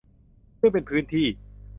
[0.59, 1.27] ซึ่งเป็นพื้นที่